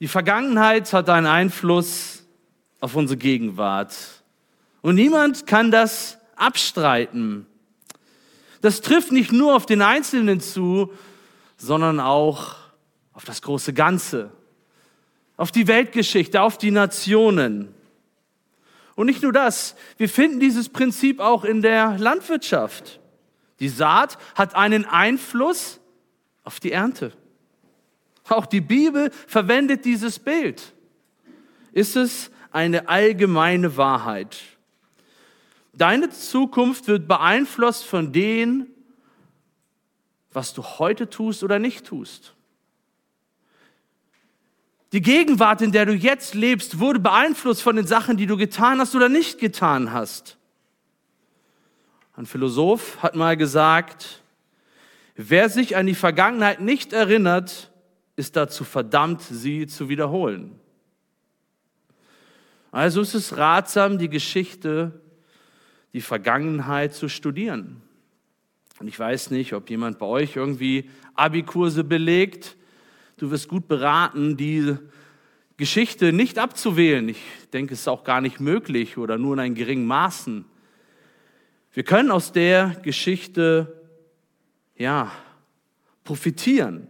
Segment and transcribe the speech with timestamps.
[0.00, 2.24] Die Vergangenheit hat einen Einfluss
[2.80, 3.96] auf unsere Gegenwart.
[4.82, 7.46] Und niemand kann das abstreiten.
[8.60, 10.92] Das trifft nicht nur auf den Einzelnen zu,
[11.56, 12.56] sondern auch
[13.14, 14.30] auf das große Ganze,
[15.38, 17.74] auf die Weltgeschichte, auf die Nationen.
[18.94, 23.00] Und nicht nur das, wir finden dieses Prinzip auch in der Landwirtschaft.
[23.60, 25.80] Die Saat hat einen Einfluss
[26.44, 27.12] auf die Ernte.
[28.28, 30.72] Auch die Bibel verwendet dieses Bild.
[31.72, 34.38] Ist es eine allgemeine Wahrheit?
[35.72, 38.66] Deine Zukunft wird beeinflusst von dem,
[40.32, 42.34] was du heute tust oder nicht tust.
[44.92, 48.80] Die Gegenwart, in der du jetzt lebst, wurde beeinflusst von den Sachen, die du getan
[48.80, 50.38] hast oder nicht getan hast.
[52.16, 54.22] Ein Philosoph hat mal gesagt,
[55.16, 57.70] wer sich an die Vergangenheit nicht erinnert,
[58.16, 60.58] ist dazu verdammt, sie zu wiederholen.
[62.72, 65.00] Also ist es ratsam, die Geschichte,
[65.92, 67.82] die Vergangenheit zu studieren.
[68.80, 72.56] Und ich weiß nicht, ob jemand bei euch irgendwie Abikurse belegt.
[73.16, 74.76] Du wirst gut beraten, die
[75.56, 77.08] Geschichte nicht abzuwählen.
[77.08, 80.44] Ich denke, es ist auch gar nicht möglich oder nur in einem geringen Maßen.
[81.72, 83.82] Wir können aus der Geschichte,
[84.76, 85.10] ja,
[86.04, 86.88] profitieren.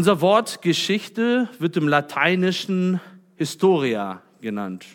[0.00, 3.02] Unser Wort Geschichte wird im Lateinischen
[3.36, 4.86] Historia genannt.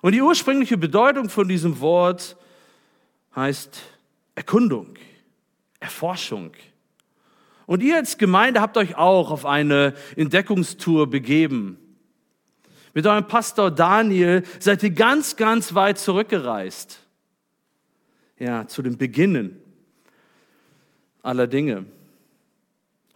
[0.00, 2.36] Und die ursprüngliche Bedeutung von diesem Wort
[3.36, 3.80] heißt
[4.34, 4.94] Erkundung,
[5.78, 6.50] Erforschung.
[7.66, 11.78] Und ihr als Gemeinde habt euch auch auf eine Entdeckungstour begeben.
[12.92, 16.98] Mit eurem Pastor Daniel seid ihr ganz, ganz weit zurückgereist.
[18.40, 19.62] Ja, zu den Beginnen
[21.22, 21.86] aller Dinge.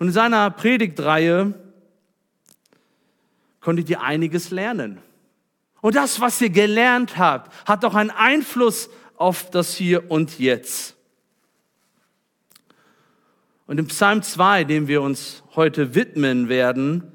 [0.05, 1.55] Und in seiner Predigtreihe
[3.63, 4.99] konntet ihr einiges lernen.
[5.81, 10.95] Und das, was ihr gelernt habt, hat auch einen Einfluss auf das Hier und Jetzt.
[13.67, 17.11] Und im Psalm 2, dem wir uns heute widmen werden,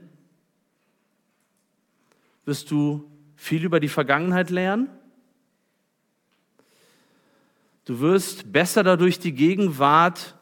[2.45, 4.89] wirst du viel über die Vergangenheit lernen.
[7.85, 10.35] Du wirst besser dadurch die Gegenwart,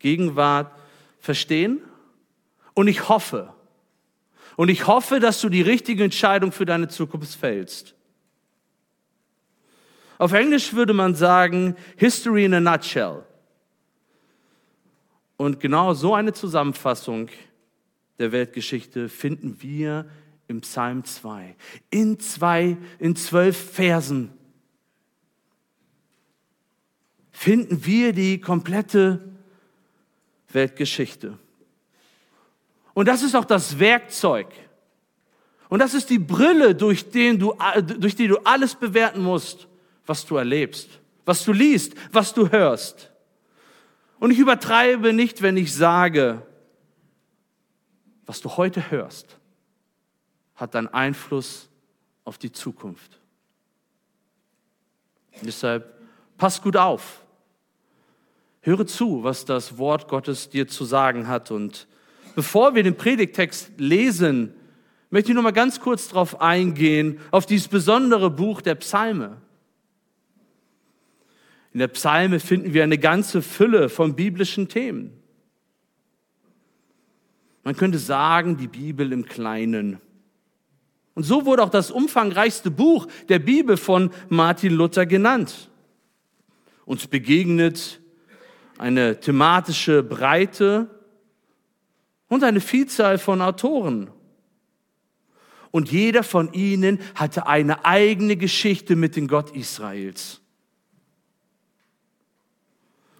[0.00, 0.79] Gegenwart
[1.20, 1.80] verstehen.
[2.74, 3.52] Und ich hoffe,
[4.56, 7.94] und ich hoffe, dass du die richtige Entscheidung für deine Zukunft fällst.
[10.18, 13.24] Auf Englisch würde man sagen, History in a nutshell.
[15.38, 17.30] Und genau so eine Zusammenfassung
[18.18, 20.10] der Weltgeschichte finden wir
[20.46, 21.56] im Psalm 2.
[21.88, 24.30] In zwei, in zwölf Versen
[27.32, 29.29] finden wir die komplette
[30.52, 31.38] Weltgeschichte.
[32.94, 34.48] Und das ist auch das Werkzeug.
[35.68, 37.54] Und das ist die Brille, durch, den du,
[37.98, 39.68] durch die du alles bewerten musst,
[40.04, 40.88] was du erlebst,
[41.24, 43.10] was du liest, was du hörst.
[44.18, 46.42] Und ich übertreibe nicht, wenn ich sage,
[48.26, 49.38] was du heute hörst,
[50.56, 51.68] hat einen Einfluss
[52.24, 53.18] auf die Zukunft.
[55.36, 56.00] Und deshalb
[56.36, 57.24] pass gut auf.
[58.62, 61.88] Höre zu, was das Wort Gottes dir zu sagen hat und
[62.34, 64.54] bevor wir den Predigtext lesen,
[65.08, 69.38] möchte ich noch mal ganz kurz darauf eingehen, auf dieses besondere Buch der Psalme.
[71.72, 75.12] In der Psalme finden wir eine ganze Fülle von biblischen Themen.
[77.62, 80.00] Man könnte sagen, die Bibel im Kleinen.
[81.14, 85.70] Und so wurde auch das umfangreichste Buch der Bibel von Martin Luther genannt.
[86.84, 87.99] Uns begegnet
[88.80, 90.88] eine thematische Breite
[92.28, 94.10] und eine Vielzahl von Autoren.
[95.70, 100.40] Und jeder von ihnen hatte eine eigene Geschichte mit dem Gott Israels.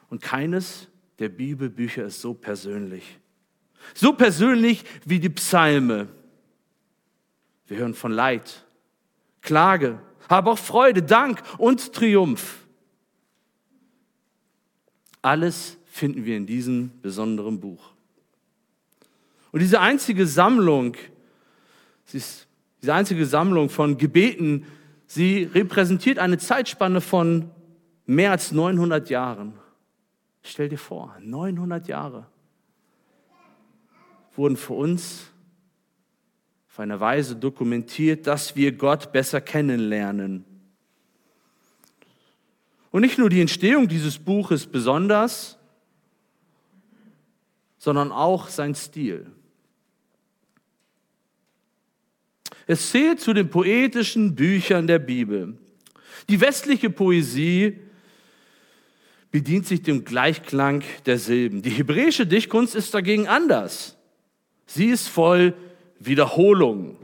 [0.08, 0.88] Und keines
[1.18, 3.18] der Bibelbücher ist so persönlich.
[3.94, 6.08] So persönlich wie die Psalme.
[7.66, 8.64] Wir hören von Leid,
[9.42, 12.59] Klage, aber auch Freude, Dank und Triumph.
[15.22, 17.92] Alles finden wir in diesem besonderen Buch.
[19.52, 20.96] Und diese einzige Sammlung,
[22.12, 24.64] diese einzige Sammlung von Gebeten,
[25.06, 27.50] sie repräsentiert eine Zeitspanne von
[28.06, 29.54] mehr als 900 Jahren.
[30.42, 32.26] Stell dir vor, 900 Jahre
[34.36, 35.30] wurden für uns
[36.70, 40.44] auf eine Weise dokumentiert, dass wir Gott besser kennenlernen.
[42.90, 45.58] Und nicht nur die Entstehung dieses Buches besonders,
[47.78, 49.26] sondern auch sein Stil.
[52.66, 55.56] Es zählt zu den poetischen Büchern der Bibel.
[56.28, 57.80] Die westliche Poesie
[59.30, 61.62] bedient sich dem Gleichklang der Silben.
[61.62, 63.96] Die hebräische Dichtkunst ist dagegen anders.
[64.66, 65.54] Sie ist voll
[65.98, 66.96] Wiederholung,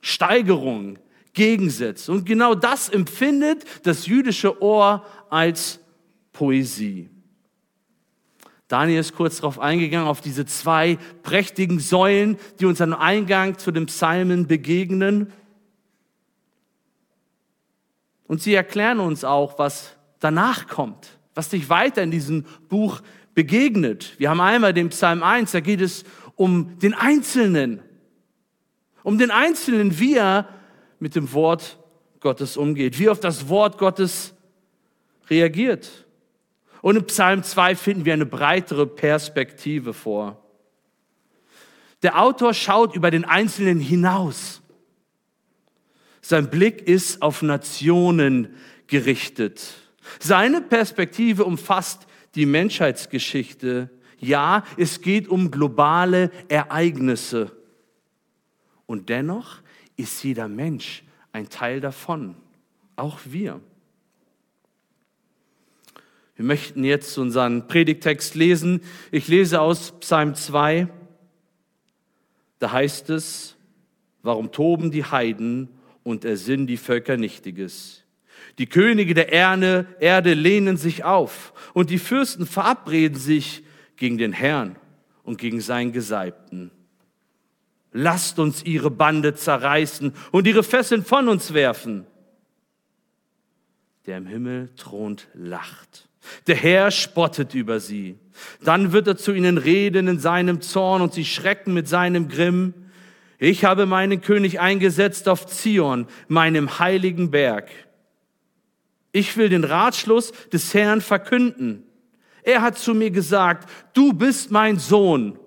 [0.00, 0.98] Steigerung,
[1.34, 2.10] Gegensätze.
[2.10, 5.80] Und genau das empfindet das jüdische Ohr als
[6.32, 7.10] Poesie.
[8.68, 13.70] Daniel ist kurz darauf eingegangen, auf diese zwei prächtigen Säulen, die uns am Eingang zu
[13.70, 15.32] den Psalmen begegnen.
[18.26, 23.02] Und sie erklären uns auch, was danach kommt, was sich weiter in diesem Buch
[23.34, 24.14] begegnet.
[24.18, 26.04] Wir haben einmal den Psalm 1, da geht es
[26.36, 27.82] um den Einzelnen,
[29.02, 30.48] um den Einzelnen, wie er
[31.04, 31.78] mit dem Wort
[32.20, 34.32] Gottes umgeht, wie auf das Wort Gottes
[35.28, 36.06] reagiert.
[36.80, 40.42] Und im Psalm 2 finden wir eine breitere Perspektive vor.
[42.02, 44.62] Der Autor schaut über den Einzelnen hinaus.
[46.22, 48.54] Sein Blick ist auf Nationen
[48.86, 49.74] gerichtet.
[50.20, 53.90] Seine Perspektive umfasst die Menschheitsgeschichte.
[54.18, 57.52] Ja, es geht um globale Ereignisse.
[58.86, 59.60] Und dennoch
[59.96, 61.02] ist jeder Mensch
[61.32, 62.36] ein Teil davon,
[62.96, 63.60] auch wir.
[66.36, 68.80] Wir möchten jetzt unseren Predigtext lesen.
[69.12, 70.88] Ich lese aus Psalm 2.
[72.58, 73.56] Da heißt es,
[74.22, 75.68] warum toben die Heiden
[76.02, 78.02] und ersinnen die Völker Nichtiges?
[78.58, 83.64] Die Könige der Erde, Erde lehnen sich auf und die Fürsten verabreden sich
[83.96, 84.76] gegen den Herrn
[85.22, 86.70] und gegen seinen Gesalbten.
[87.96, 92.06] Lasst uns ihre Bande zerreißen und ihre Fesseln von uns werfen.
[94.06, 96.08] Der im Himmel thront, lacht.
[96.48, 98.18] Der Herr spottet über sie.
[98.64, 102.74] Dann wird er zu ihnen reden in seinem Zorn und sie schrecken mit seinem Grimm.
[103.38, 107.70] Ich habe meinen König eingesetzt auf Zion, meinem heiligen Berg.
[109.12, 111.84] Ich will den Ratschluss des Herrn verkünden.
[112.42, 115.38] Er hat zu mir gesagt, du bist mein Sohn.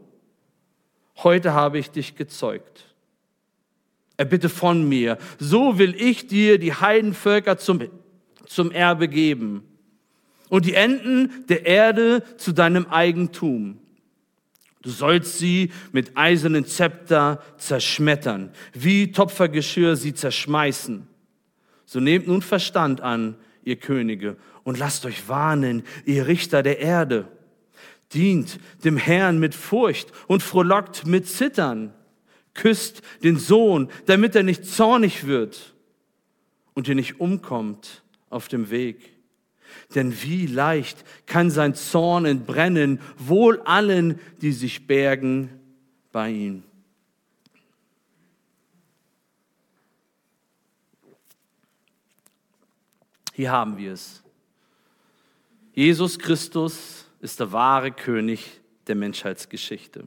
[1.24, 2.86] Heute habe ich dich gezeugt.
[4.18, 7.84] Er bitte von mir, so will ich dir die Heidenvölker zum,
[8.46, 9.64] zum Erbe geben
[10.50, 13.80] und die Enden der Erde zu deinem Eigentum.
[14.82, 21.08] Du sollst sie mit eisernen Zepter zerschmettern, wie Topfergeschirr sie zerschmeißen.
[21.86, 27.28] So nehmt nun Verstand an, ihr Könige, und lasst euch warnen, ihr Richter der Erde.
[28.14, 31.94] Dient dem Herrn mit Furcht und frohlockt mit Zittern.
[32.54, 35.76] Küsst den Sohn, damit er nicht zornig wird
[36.74, 39.18] und ihr nicht umkommt auf dem Weg.
[39.96, 45.50] Denn wie leicht kann sein Zorn entbrennen, wohl allen, die sich bergen
[46.12, 46.64] bei ihm.
[53.34, 54.24] Hier haben wir es.
[55.74, 60.06] Jesus Christus ist der wahre König der Menschheitsgeschichte.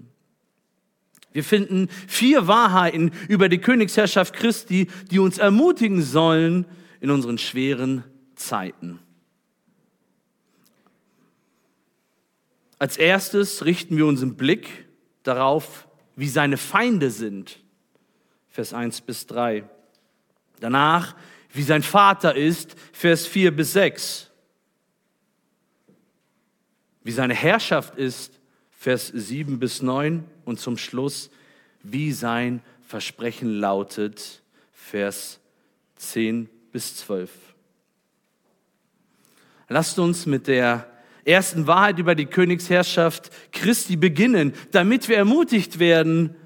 [1.33, 6.67] Wir finden vier Wahrheiten über die Königsherrschaft Christi, die uns ermutigen sollen
[7.01, 8.05] in unseren schweren
[8.35, 8.99] Zeiten.
[12.79, 14.89] Als erstes richten wir unseren Blick
[15.23, 15.87] darauf,
[16.17, 17.61] wie seine Feinde sind.
[18.49, 19.65] Vers 1 bis 3.
[20.61, 21.15] Danach,
[21.53, 22.75] wie sein Vater ist.
[22.93, 24.30] Vers 4 bis 6.
[27.11, 28.39] Wie seine Herrschaft ist.
[28.71, 30.23] Vers 7 bis 9.
[30.45, 31.29] Und zum Schluss,
[31.83, 34.45] wie sein Versprechen lautet.
[34.73, 35.41] Vers
[35.97, 37.33] 10 bis 12.
[39.69, 40.89] Lasst uns mit der
[41.25, 46.37] ersten Wahrheit über die Königsherrschaft Christi beginnen, damit wir ermutigt werden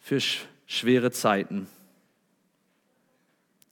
[0.00, 0.18] für
[0.66, 1.68] schwere Zeiten.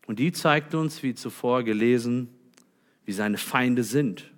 [0.07, 2.29] Und die zeigt uns, wie zuvor gelesen,
[3.05, 4.32] wie seine Feinde sind.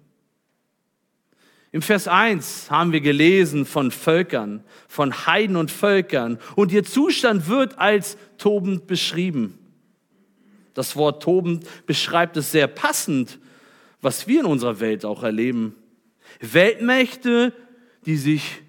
[1.74, 7.48] Im Vers 1 haben wir gelesen von Völkern, von Heiden und Völkern und ihr Zustand
[7.48, 9.58] wird als tobend beschrieben.
[10.72, 13.40] Das Wort tobend beschreibt es sehr passend
[14.04, 15.74] was wir in unserer Welt auch erleben.
[16.40, 17.54] Weltmächte,
[18.04, 18.62] die sich,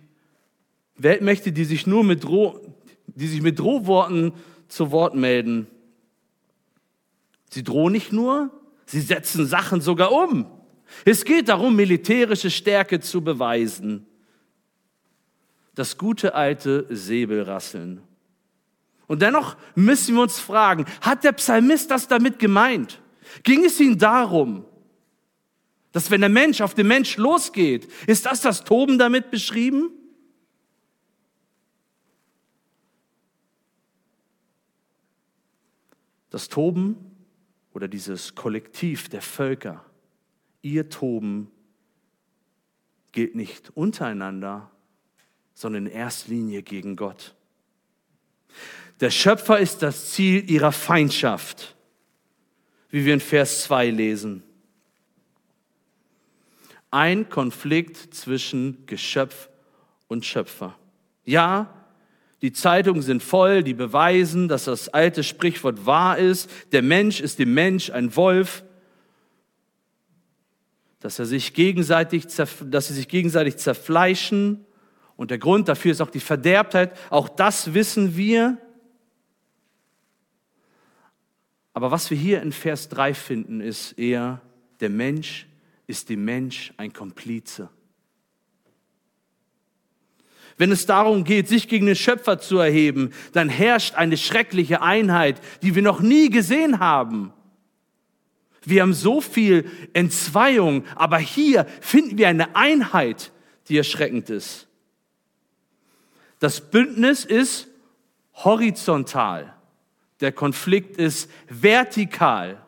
[0.95, 2.61] Weltmächte, die sich nur mit, Droh,
[3.07, 4.31] die sich mit Drohworten
[4.69, 5.67] zu Wort melden.
[7.49, 8.49] Sie drohen nicht nur,
[8.85, 10.47] sie setzen Sachen sogar um.
[11.03, 14.05] Es geht darum, militärische Stärke zu beweisen.
[15.73, 18.01] Das gute alte Säbelrasseln.
[19.07, 23.01] Und dennoch müssen wir uns fragen, hat der Psalmist das damit gemeint?
[23.43, 24.65] Ging es ihm darum,
[25.95, 29.91] Dass wenn der Mensch auf den Mensch losgeht, ist das das Toben damit beschrieben?
[36.29, 36.97] Das Toben
[37.73, 39.85] oder dieses Kollektiv der Völker,
[40.65, 41.51] ihr Toben
[43.11, 44.71] gilt nicht untereinander,
[45.53, 47.35] sondern in erster Linie gegen Gott.
[48.99, 51.75] Der Schöpfer ist das Ziel ihrer Feindschaft,
[52.89, 54.43] wie wir in Vers 2 lesen.
[56.89, 59.49] Ein Konflikt zwischen Geschöpf
[60.07, 60.75] und Schöpfer.
[61.25, 61.73] Ja,
[62.41, 66.49] die Zeitungen sind voll, die beweisen, dass das alte Sprichwort wahr ist.
[66.71, 68.64] Der Mensch ist dem Mensch ein Wolf.
[71.05, 74.65] Dass, er sich gegenseitig, dass sie sich gegenseitig zerfleischen.
[75.15, 76.97] Und der Grund dafür ist auch die Verderbtheit.
[77.11, 78.57] Auch das wissen wir.
[81.73, 84.41] Aber was wir hier in Vers 3 finden, ist eher,
[84.79, 85.45] der Mensch
[85.85, 87.69] ist dem Mensch ein Komplize.
[90.57, 95.39] Wenn es darum geht, sich gegen den Schöpfer zu erheben, dann herrscht eine schreckliche Einheit,
[95.61, 97.31] die wir noch nie gesehen haben.
[98.65, 103.31] Wir haben so viel Entzweiung, aber hier finden wir eine Einheit,
[103.67, 104.67] die erschreckend ist.
[106.39, 107.67] Das Bündnis ist
[108.33, 109.55] horizontal.
[110.19, 112.61] Der Konflikt ist vertikal.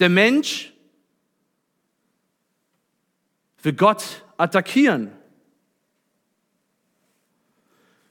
[0.00, 0.72] Der Mensch
[3.62, 5.12] will Gott attackieren.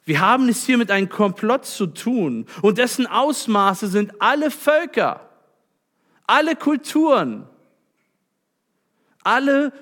[0.03, 5.29] Wir haben es hier mit einem Komplott zu tun und dessen Ausmaße sind alle Völker,
[6.31, 7.45] alle Kulturen,
[9.21, 9.73] alle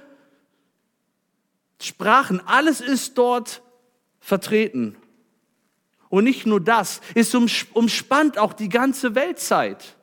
[1.79, 3.61] Sprachen, alles ist dort
[4.19, 4.97] vertreten.
[6.09, 9.95] Und nicht nur das, es umspannt auch die ganze Weltzeit.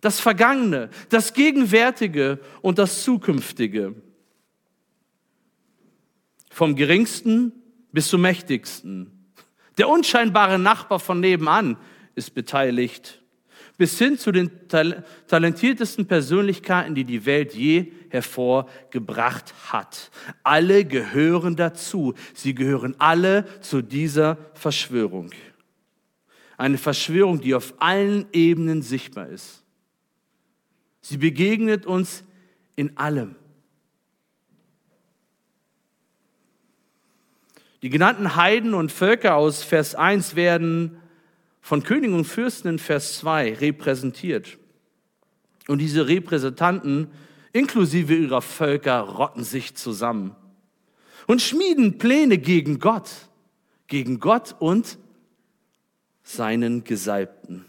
[0.00, 3.94] Das Vergangene, das Gegenwärtige und das Zukünftige.
[6.50, 7.52] Vom Geringsten
[7.92, 9.32] bis zum Mächtigsten.
[9.78, 11.76] Der unscheinbare Nachbar von nebenan
[12.16, 13.22] ist beteiligt,
[13.76, 20.10] bis hin zu den talentiertesten Persönlichkeiten, die die Welt je hervorgebracht hat.
[20.42, 22.14] Alle gehören dazu.
[22.34, 25.30] Sie gehören alle zu dieser Verschwörung.
[26.56, 29.62] Eine Verschwörung, die auf allen Ebenen sichtbar ist.
[31.02, 32.24] Sie begegnet uns
[32.76, 33.36] in allem.
[37.82, 40.98] Die genannten Heiden und Völker aus Vers 1 werden
[41.66, 44.56] von Königen und Fürsten in Vers 2 repräsentiert.
[45.66, 47.10] Und diese Repräsentanten
[47.52, 50.36] inklusive ihrer Völker rotten sich zusammen
[51.26, 53.10] und schmieden Pläne gegen Gott,
[53.88, 54.96] gegen Gott und
[56.22, 57.64] seinen Gesalbten.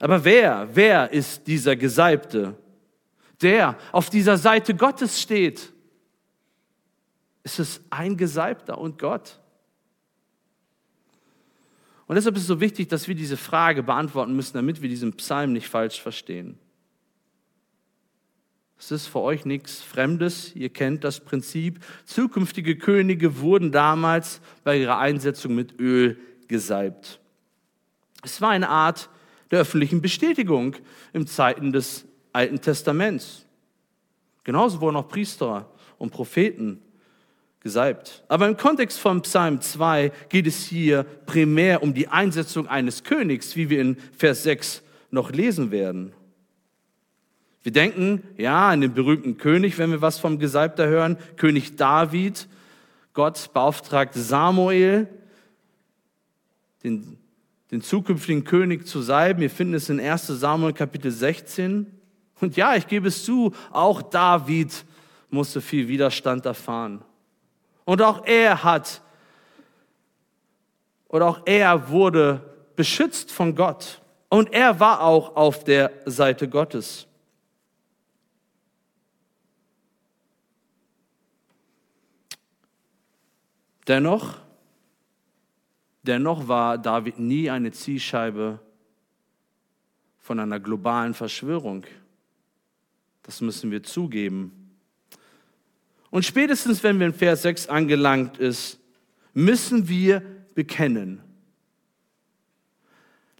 [0.00, 2.58] Aber wer, wer ist dieser Gesalbte,
[3.40, 5.72] der auf dieser Seite Gottes steht?
[7.44, 9.38] ist es ein Gesalbter und Gott.
[12.06, 15.14] Und deshalb ist es so wichtig, dass wir diese Frage beantworten müssen, damit wir diesen
[15.14, 16.58] Psalm nicht falsch verstehen.
[18.78, 20.54] Es ist für euch nichts Fremdes.
[20.54, 21.82] Ihr kennt das Prinzip.
[22.04, 26.18] Zukünftige Könige wurden damals bei ihrer Einsetzung mit Öl
[26.48, 27.20] gesalbt.
[28.22, 29.08] Es war eine Art
[29.50, 30.76] der öffentlichen Bestätigung
[31.12, 33.46] im Zeiten des Alten Testaments.
[34.42, 36.82] Genauso wurden auch Priester und Propheten
[37.64, 38.22] gesalbt.
[38.28, 43.56] Aber im Kontext von Psalm 2 geht es hier primär um die Einsetzung eines Königs,
[43.56, 46.12] wie wir in Vers 6 noch lesen werden.
[47.62, 52.46] Wir denken, ja, an den berühmten König, wenn wir was vom Gesalbter hören, König David.
[53.14, 55.08] Gott beauftragt Samuel,
[56.82, 57.16] den,
[57.70, 59.40] den zukünftigen König zu salben.
[59.40, 61.86] Wir finden es in 1 Samuel Kapitel 16.
[62.42, 64.84] Und ja, ich gebe es zu, auch David
[65.30, 67.02] musste viel Widerstand erfahren.
[67.84, 69.02] Und auch er hat,
[71.08, 74.00] oder auch er wurde beschützt von Gott.
[74.28, 77.06] Und er war auch auf der Seite Gottes.
[83.86, 84.38] Dennoch,
[86.02, 88.58] dennoch war David nie eine Zielscheibe
[90.18, 91.84] von einer globalen Verschwörung.
[93.22, 94.63] Das müssen wir zugeben.
[96.14, 98.78] Und spätestens, wenn wir in Vers 6 angelangt ist,
[99.32, 100.22] müssen wir
[100.54, 101.20] bekennen,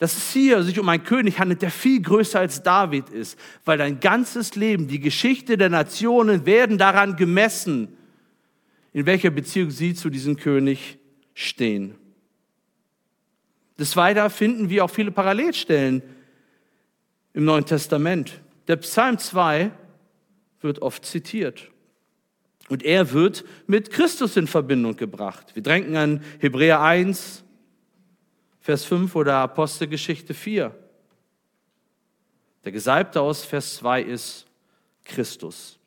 [0.00, 3.78] dass es hier sich um einen König handelt, der viel größer als David ist, weil
[3.78, 7.96] dein ganzes Leben, die Geschichte der Nationen werden daran gemessen,
[8.92, 10.98] in welcher Beziehung sie zu diesem König
[11.32, 11.94] stehen.
[13.78, 16.02] Des Weiteren finden wir auch viele Parallelstellen
[17.34, 18.40] im Neuen Testament.
[18.66, 19.70] Der Psalm 2
[20.60, 21.70] wird oft zitiert.
[22.68, 25.54] Und er wird mit Christus in Verbindung gebracht.
[25.54, 27.44] Wir denken an Hebräer 1,
[28.60, 30.74] Vers 5 oder Apostelgeschichte 4.
[32.64, 34.46] Der Gesalbte aus Vers 2 ist
[35.04, 35.78] Christus.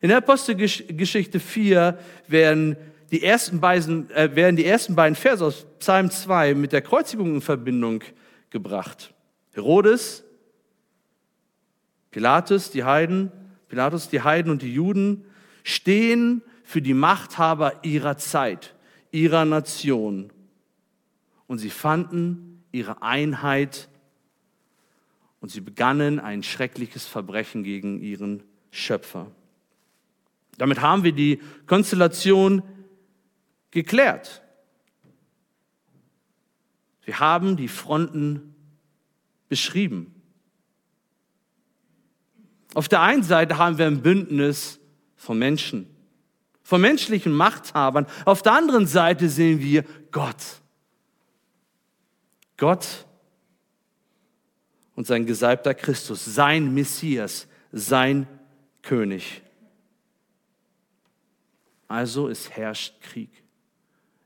[0.00, 2.76] In der Apostelgeschichte 4 werden
[3.10, 7.36] die ersten beiden, äh, werden die ersten beiden Verse aus Psalm 2 mit der Kreuzigung
[7.36, 8.02] in Verbindung
[8.50, 9.14] gebracht.
[9.52, 10.24] Herodes,
[12.10, 13.30] Pilatus, die Heiden,
[13.68, 15.24] Pilatus, die Heiden und die Juden
[15.68, 18.74] stehen für die Machthaber ihrer Zeit,
[19.10, 20.32] ihrer Nation.
[21.46, 23.88] Und sie fanden ihre Einheit
[25.40, 29.30] und sie begannen ein schreckliches Verbrechen gegen ihren Schöpfer.
[30.56, 32.62] Damit haben wir die Konstellation
[33.70, 34.42] geklärt.
[37.04, 38.54] Wir haben die Fronten
[39.48, 40.14] beschrieben.
[42.74, 44.78] Auf der einen Seite haben wir ein Bündnis
[45.18, 45.86] von Menschen,
[46.62, 48.06] von menschlichen Machthabern.
[48.24, 50.42] Auf der anderen Seite sehen wir Gott.
[52.56, 53.06] Gott
[54.94, 58.26] und sein gesalbter Christus, sein Messias, sein
[58.82, 59.42] König.
[61.86, 63.30] Also es herrscht Krieg.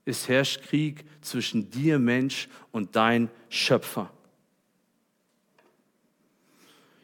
[0.04, 4.10] Es herrscht Krieg zwischen dir, Mensch, und dein Schöpfer.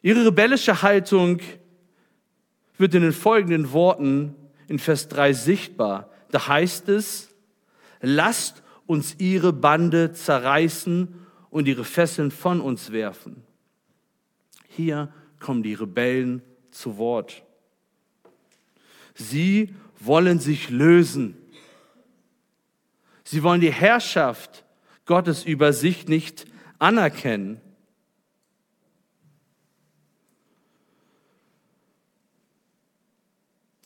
[0.03, 1.41] Ihre rebellische Haltung
[2.79, 4.35] wird in den folgenden Worten
[4.69, 6.11] in Vers 3 sichtbar.
[6.31, 7.35] Da heißt es,
[8.01, 11.15] lasst uns ihre Bande zerreißen
[11.51, 13.43] und ihre Fesseln von uns werfen.
[14.69, 17.43] Hier kommen die Rebellen zu Wort.
[19.15, 21.37] Sie wollen sich lösen.
[23.25, 24.65] Sie wollen die Herrschaft
[25.05, 26.47] Gottes über sich nicht
[26.79, 27.61] anerkennen.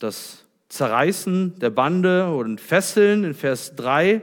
[0.02, 4.20] Das Zerreißen der Bande und Fesseln in Vers 3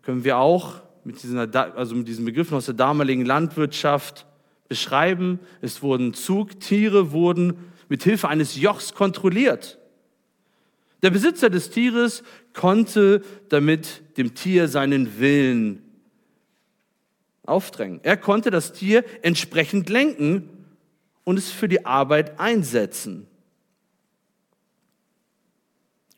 [0.00, 4.24] können wir auch mit, diesen, also mit diesen Begriffen aus der damaligen Landwirtschaft
[4.66, 5.40] beschreiben.
[5.60, 7.58] Es wurden Zugtiere, wurden
[7.90, 9.78] mit Hilfe eines Jochs kontrolliert.
[11.02, 12.22] Der Besitzer des Tieres
[12.54, 15.82] konnte damit dem Tier seinen Willen
[17.44, 18.00] aufdrängen.
[18.04, 20.48] Er konnte das Tier entsprechend lenken
[21.24, 23.26] und es für die Arbeit einsetzen.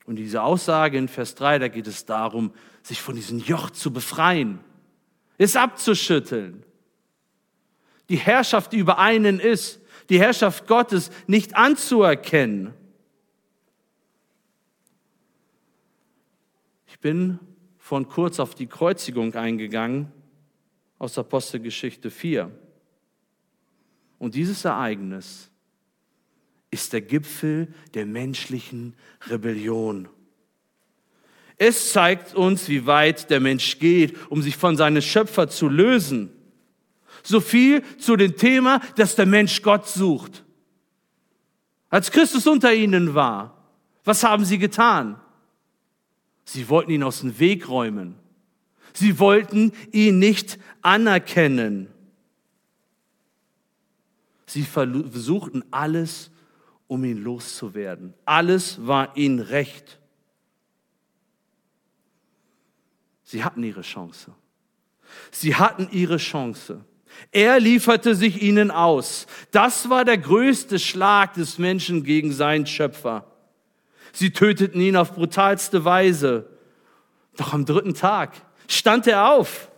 [0.07, 3.93] Und diese Aussage in Vers 3, da geht es darum, sich von diesem Joch zu
[3.93, 4.61] befreien,
[5.37, 6.65] es abzuschütteln.
[8.09, 12.73] Die Herrschaft, die über einen ist, die Herrschaft Gottes nicht anzuerkennen.
[16.87, 17.41] Ich bin
[17.77, 20.13] von kurz auf die Kreuzigung eingegangen
[20.99, 22.51] aus Apostelgeschichte 4.
[24.19, 25.51] Und dieses Ereignis
[26.71, 28.95] ist der Gipfel der menschlichen
[29.29, 30.09] Rebellion.
[31.59, 36.31] Es zeigt uns, wie weit der Mensch geht, um sich von seinem Schöpfer zu lösen.
[37.23, 40.45] So viel zu dem Thema, dass der Mensch Gott sucht.
[41.89, 43.71] Als Christus unter ihnen war,
[44.05, 45.21] was haben sie getan?
[46.45, 48.17] Sie wollten ihn aus dem Weg räumen.
[48.93, 51.89] Sie wollten ihn nicht anerkennen.
[54.47, 56.31] Sie versuchten alles,
[56.87, 58.15] um ihn loszuwerden.
[58.25, 59.99] Alles war ihnen recht.
[63.25, 64.33] Sie hatten ihre Chance.
[65.31, 66.85] Sie hatten ihre Chance.
[67.33, 69.27] Er lieferte sich ihnen aus.
[69.51, 73.33] Das war der größte Schlag des Menschen gegen seinen Schöpfer.
[74.13, 76.49] Sie töteten ihn auf brutalste Weise.
[77.37, 78.33] Doch am dritten Tag
[78.69, 79.71] stand er auf.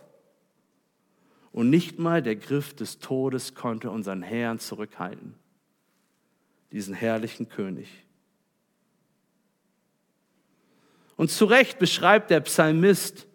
[1.51, 5.38] Und nicht mal der Griff des Todes konnte unseren Herrn zurückhalten.
[6.71, 7.87] Diesen herrlichen König.
[11.15, 13.27] Und zu Recht beschreibt der Psalmist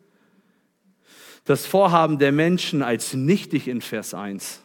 [1.45, 4.63] das Vorhaben der Menschen als nichtig in Vers 1.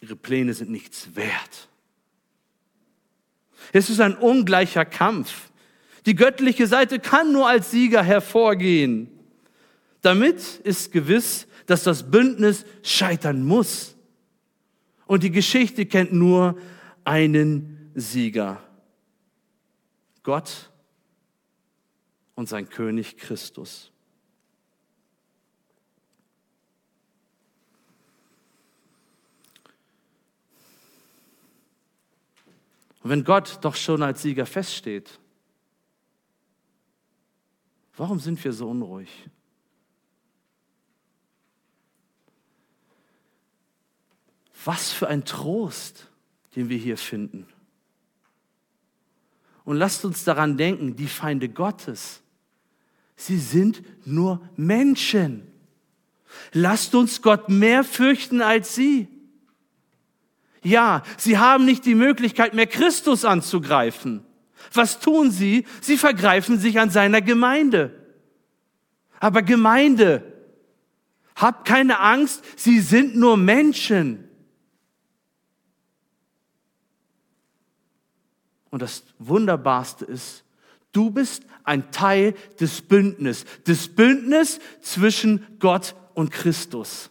[0.00, 1.68] Ihre Pläne sind nichts wert.
[3.72, 5.50] Es ist ein ungleicher Kampf.
[6.04, 9.08] Die göttliche Seite kann nur als Sieger hervorgehen.
[10.02, 13.96] Damit ist gewiss, dass das Bündnis scheitern muss.
[15.06, 16.58] Und die Geschichte kennt nur
[17.06, 18.62] einen Sieger.
[20.22, 20.70] Gott
[22.34, 23.92] und sein König Christus.
[33.02, 35.20] Und wenn Gott doch schon als Sieger feststeht,
[37.96, 39.30] warum sind wir so unruhig?
[44.64, 46.10] Was für ein Trost,
[46.56, 47.46] den wir hier finden.
[49.64, 52.22] Und lasst uns daran denken, die Feinde Gottes,
[53.14, 55.42] sie sind nur Menschen.
[56.52, 59.08] Lasst uns Gott mehr fürchten als sie.
[60.62, 64.24] Ja, sie haben nicht die Möglichkeit mehr, Christus anzugreifen.
[64.72, 65.66] Was tun sie?
[65.80, 67.94] Sie vergreifen sich an seiner Gemeinde.
[69.20, 70.32] Aber Gemeinde,
[71.36, 74.25] habt keine Angst, sie sind nur Menschen.
[78.76, 80.44] Und das Wunderbarste ist,
[80.92, 87.08] du bist ein Teil des Bündnisses, des Bündnisses zwischen Gott und Christus.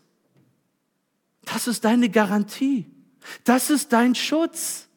[1.41, 2.85] Das ist deine Garantie.
[3.45, 4.87] Das ist dein Schutz.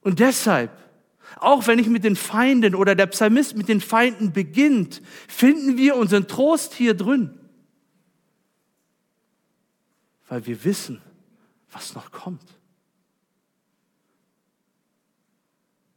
[0.00, 0.70] Und deshalb,
[1.36, 5.96] auch wenn ich mit den Feinden oder der Psalmist mit den Feinden beginnt, finden wir
[5.96, 7.38] unseren Trost hier drin.
[10.26, 11.02] Weil wir wissen,
[11.76, 12.58] was noch kommt.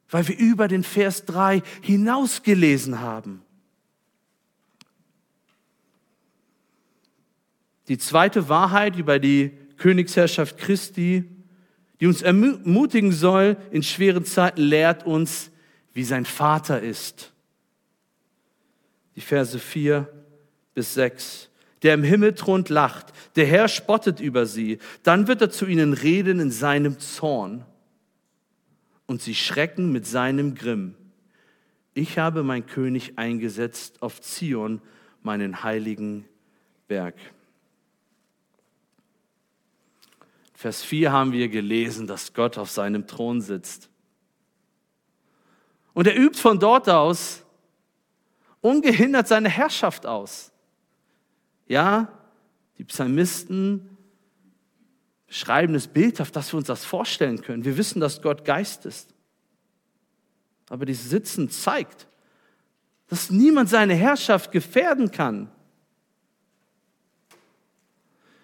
[0.09, 3.41] Weil wir über den Vers 3 hinausgelesen haben.
[7.87, 11.23] Die zweite Wahrheit über die Königsherrschaft Christi,
[12.01, 15.49] die uns ermutigen soll in schweren Zeiten, lehrt uns,
[15.93, 17.31] wie sein Vater ist.
[19.15, 20.11] Die Verse 4
[20.73, 21.48] bis 6.
[21.83, 25.93] Der im Himmel thront, lacht, der Herr spottet über sie, dann wird er zu ihnen
[25.93, 27.65] reden in seinem Zorn
[29.07, 30.95] und sie schrecken mit seinem Grimm.
[31.93, 34.81] Ich habe mein König eingesetzt auf Zion,
[35.23, 36.25] meinen heiligen
[36.87, 37.15] Berg.
[40.53, 43.89] Vers 4 haben wir gelesen, dass Gott auf seinem Thron sitzt.
[45.93, 47.43] Und er übt von dort aus
[48.61, 50.51] ungehindert seine Herrschaft aus.
[51.69, 52.11] Ja,
[52.77, 53.97] die Psalmisten
[55.27, 57.63] beschreiben es bildhaft, dass wir uns das vorstellen können.
[57.63, 59.13] Wir wissen, dass Gott Geist ist.
[60.69, 62.07] Aber dieses Sitzen zeigt,
[63.07, 65.49] dass niemand seine Herrschaft gefährden kann.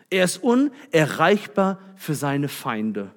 [0.09, 3.11] Er ist unerreichbar für seine Feinde.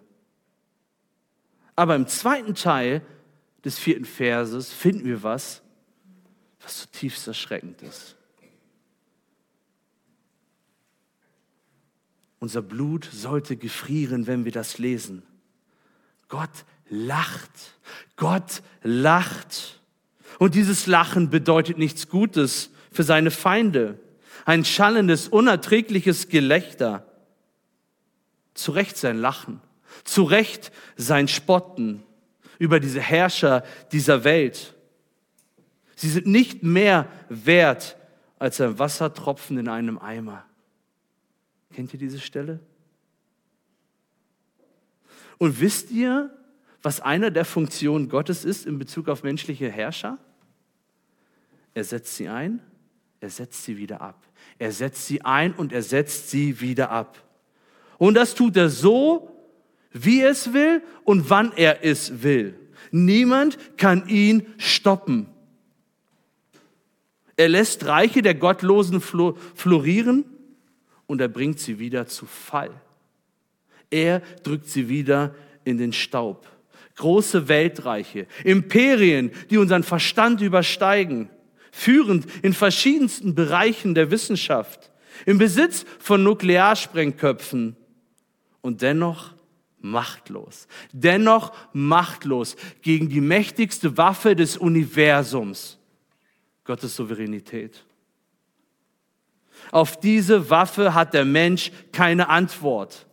[1.77, 3.03] Aber im zweiten Teil
[3.65, 5.63] des vierten Verses finden wir was,
[6.61, 8.18] was zutiefst erschreckend ist.
[12.41, 15.23] Unser Blut sollte gefrieren, wenn wir das lesen.
[16.29, 17.51] Gott lacht.
[18.17, 19.81] Gott lacht.
[20.39, 23.99] Und dieses Lachen bedeutet nichts Gutes für seine Feinde
[24.49, 27.05] ein schallendes, unerträgliches Gelächter.
[28.55, 29.61] Zu Recht sein Lachen,
[30.05, 32.03] zu Recht sein Spotten
[32.59, 34.75] über diese Herrscher dieser Welt.
[35.97, 37.99] Sie sind nicht mehr wert
[38.39, 40.48] als ein Wassertropfen in einem Eimer.
[41.79, 42.59] Kennt ihr diese Stelle?
[45.39, 46.37] Und wisst ihr,
[46.83, 50.19] was einer der Funktionen Gottes ist in Bezug auf menschliche Herrscher?
[51.75, 52.61] Er setzt sie ein,
[53.21, 54.21] er setzt sie wieder ab.
[54.59, 57.17] Er setzt sie ein und er setzt sie wieder ab.
[57.97, 59.31] Und das tut er so,
[59.93, 62.59] wie er es will und wann er es will.
[62.91, 65.29] Niemand kann ihn stoppen.
[67.37, 70.25] Er lässt Reiche der Gottlosen florieren
[71.09, 72.71] und er bringt sie wieder zu Fall.
[73.91, 76.47] Er drückt sie wieder in den Staub.
[76.95, 81.31] Große Weltreiche, Imperien, die unseren Verstand übersteigen,
[81.73, 84.93] führend in verschiedensten Bereichen der Wissenschaft,
[85.27, 87.77] im Besitz von Nuklearsprengköpfen
[88.61, 89.35] und dennoch
[89.81, 95.79] machtlos, dennoch machtlos gegen die mächtigste Waffe des Universums,
[96.65, 97.85] Gottes Souveränität.
[99.71, 103.07] Auf diese Waffe hat der Mensch keine Antwort.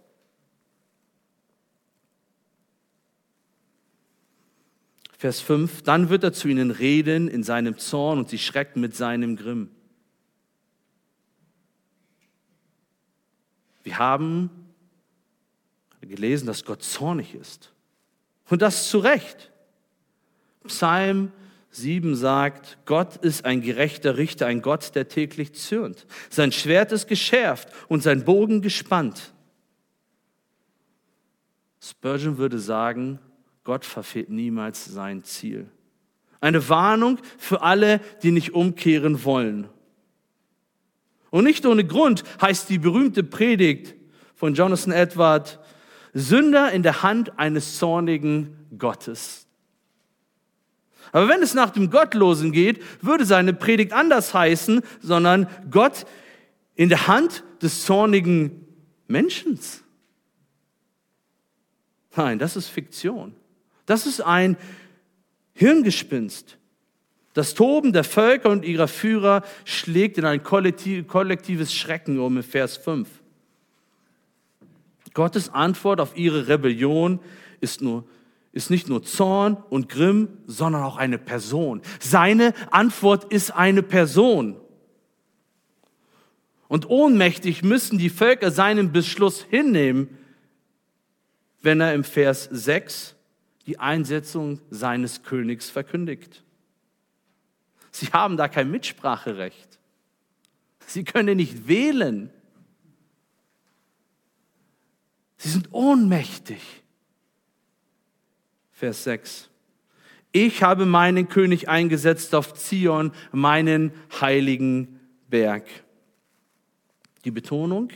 [5.18, 8.96] Vers 5, dann wird er zu ihnen reden in seinem Zorn und sie schrecken mit
[8.96, 9.72] seinem Grimm.
[13.84, 14.50] Wir haben
[16.02, 17.72] gelesen, dass Gott zornig ist.
[18.50, 19.52] Und das zu Recht.
[20.68, 21.32] Psalm
[21.76, 26.06] 7 sagt, Gott ist ein gerechter Richter, ein Gott, der täglich zürnt.
[26.30, 29.34] Sein Schwert ist geschärft und sein Bogen gespannt.
[31.82, 33.20] Spurgeon würde sagen,
[33.64, 35.70] Gott verfehlt niemals sein Ziel.
[36.40, 39.68] Eine Warnung für alle, die nicht umkehren wollen.
[41.30, 43.96] Und nicht ohne Grund heißt die berühmte Predigt
[44.36, 45.60] von Jonathan Edward,
[46.14, 49.44] Sünder in der Hand eines zornigen Gottes.
[51.12, 56.06] Aber wenn es nach dem Gottlosen geht, würde seine Predigt anders heißen, sondern Gott
[56.76, 58.65] in der Hand des zornigen
[59.08, 59.84] Menschens.
[62.15, 63.36] Nein, das ist Fiktion.
[63.86, 64.58] Das ist ein
[65.54, 66.58] Hirngespinst.
[67.34, 72.78] Das Toben der Völker und ihrer Führer schlägt in ein kollektives Schrecken um in Vers
[72.78, 73.10] 5.
[75.13, 77.20] Gottes Antwort auf ihre Rebellion
[77.60, 78.06] ist, nur,
[78.56, 81.82] ist nicht nur Zorn und Grimm, sondern auch eine Person.
[82.00, 84.56] Seine Antwort ist eine Person.
[86.70, 90.18] Und ohnmächtig müssen die Völker seinen Beschluss hinnehmen,
[91.62, 93.15] wenn er im Vers 6
[93.68, 96.44] die Einsetzung seines Königs verkündigt.
[97.91, 99.80] Sie haben da kein Mitspracherecht.
[100.88, 102.30] Sie können nicht wählen.
[105.38, 106.85] Sie sind ohnmächtig.
[108.76, 109.50] Vers 6.
[110.34, 115.66] Ich habe meinen König eingesetzt auf Zion, meinen heiligen Berg.
[117.24, 117.90] Die Betonung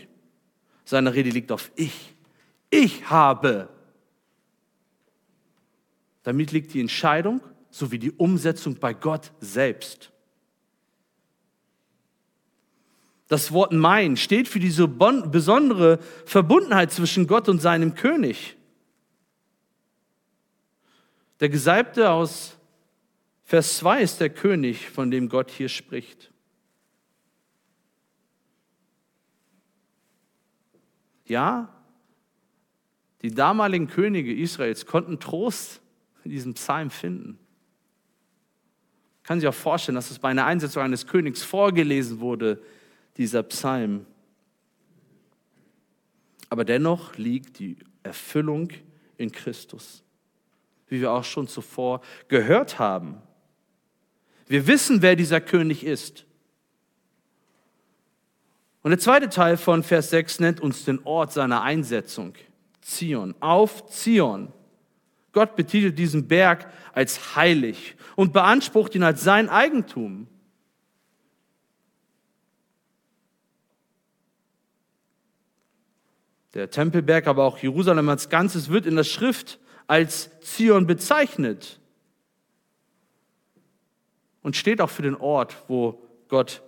[0.85, 2.15] seiner Rede liegt auf ich.
[2.69, 3.67] Ich habe.
[6.23, 10.13] Damit liegt die Entscheidung sowie die Umsetzung bei Gott selbst.
[13.27, 18.55] Das Wort mein steht für diese besondere Verbundenheit zwischen Gott und seinem König.
[21.39, 22.57] Der Gesalbte aus
[23.43, 26.31] Vers 2 ist der König, von dem Gott hier spricht.
[31.25, 31.73] Ja,
[33.21, 35.81] die damaligen Könige Israels konnten Trost
[36.23, 37.37] in diesem Psalm finden.
[39.23, 42.61] Kann sich auch vorstellen, dass es bei einer Einsetzung eines Königs vorgelesen wurde,
[43.17, 44.05] dieser Psalm.
[46.49, 48.69] Aber dennoch liegt die Erfüllung
[49.17, 50.03] in Christus,
[50.89, 53.21] wie wir auch schon zuvor gehört haben.
[54.47, 56.25] Wir wissen, wer dieser König ist.
[58.81, 62.33] Und der zweite Teil von Vers 6 nennt uns den Ort seiner Einsetzung.
[62.81, 64.51] Zion, auf Zion.
[65.31, 70.27] Gott betitelt diesen Berg als heilig und beansprucht ihn als sein Eigentum.
[76.55, 81.79] Der Tempelberg, aber auch Jerusalem als Ganzes wird in der Schrift als Zion bezeichnet
[84.43, 86.61] und steht auch für den Ort, wo Gott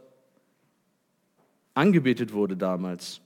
[1.75, 3.21] angebetet wurde damals.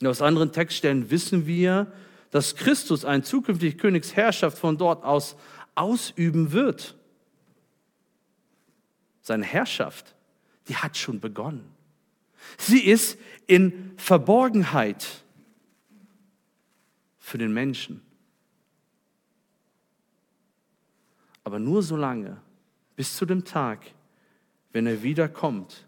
[0.00, 1.92] Und aus anderen Textstellen wissen wir,
[2.30, 5.36] dass Christus eine zukünftige Königsherrschaft von dort aus
[5.74, 6.96] ausüben wird.
[9.20, 10.14] Seine Herrschaft,
[10.68, 11.68] die hat schon begonnen.
[12.56, 15.22] Sie ist in Verborgenheit
[17.18, 18.07] für den Menschen.
[21.48, 22.36] Aber nur so lange,
[22.94, 23.80] bis zu dem Tag,
[24.70, 25.86] wenn er wiederkommt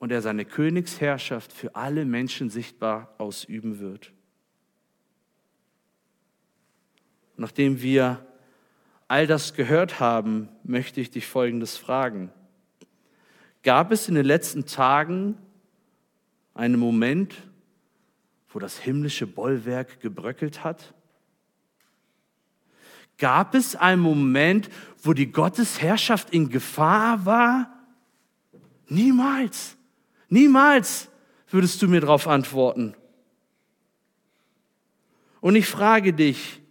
[0.00, 4.12] und er seine Königsherrschaft für alle Menschen sichtbar ausüben wird.
[7.36, 8.26] Nachdem wir
[9.06, 12.32] all das gehört haben, möchte ich dich Folgendes fragen.
[13.62, 15.38] Gab es in den letzten Tagen
[16.54, 17.36] einen Moment,
[18.48, 20.92] wo das himmlische Bollwerk gebröckelt hat?
[23.20, 24.70] Gab es einen Moment,
[25.02, 27.70] wo die Gottesherrschaft in Gefahr war?
[28.88, 29.76] Niemals.
[30.28, 31.08] Niemals
[31.48, 32.94] würdest du mir darauf antworten.
[35.40, 36.62] Und ich frage dich,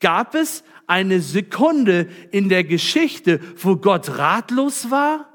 [0.00, 5.28] gab es eine Sekunde in der Geschichte, wo Gott ratlos war?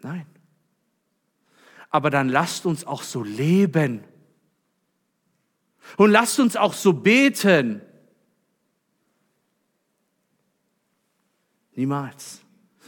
[0.00, 0.26] Nein.
[1.88, 4.02] Aber dann lasst uns auch so leben.
[5.96, 7.82] Und lasst uns auch so beten.
[11.74, 12.40] Niemals.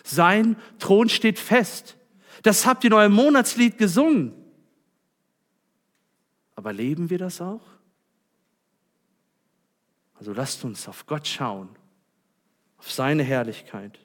[0.04, 1.96] Sein Thron steht fest.
[2.42, 4.32] Das habt ihr in eurem Monatslied gesungen.
[6.56, 7.62] Aber leben wir das auch?
[10.14, 11.68] Also lasst uns auf Gott schauen,
[12.78, 13.98] auf seine Herrlichkeit.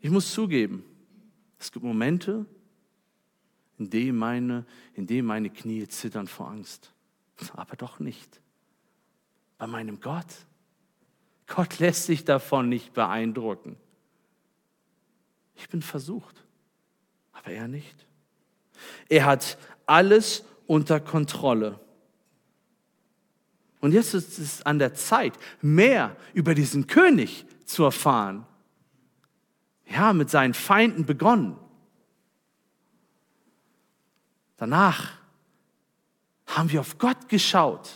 [0.00, 0.84] Ich muss zugeben,
[1.66, 2.46] es gibt Momente,
[3.76, 6.92] in denen meine, in denen meine Knie zittern vor Angst.
[7.54, 8.40] Aber doch nicht
[9.58, 10.46] bei meinem Gott.
[11.48, 13.76] Gott lässt sich davon nicht beeindrucken.
[15.56, 16.44] Ich bin versucht,
[17.32, 18.06] aber er nicht.
[19.08, 21.80] Er hat alles unter Kontrolle.
[23.80, 28.46] Und jetzt ist es an der Zeit, mehr über diesen König zu erfahren.
[29.86, 31.56] Ja, mit seinen Feinden begonnen.
[34.56, 35.12] Danach
[36.46, 37.90] haben wir auf Gott geschaut